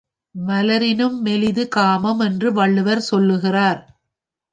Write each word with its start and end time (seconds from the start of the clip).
மலரினும் 0.35 1.17
மெல்லிது 1.25 1.67
காமம் 1.67 2.19
என்று 2.19 2.53
வள்ளுவர் 2.53 3.01
சொல்லுகிறார். 3.01 3.81